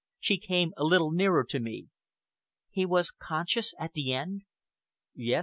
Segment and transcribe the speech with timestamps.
[0.19, 1.89] She came a little nearer to me.
[2.71, 4.41] "He was conscious at the end?"
[5.13, 5.39] "Yes!"